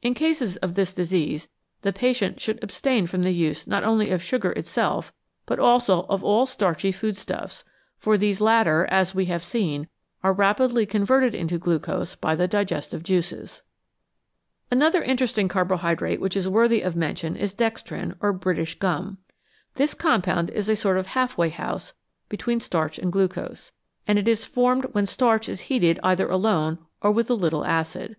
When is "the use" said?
3.24-3.66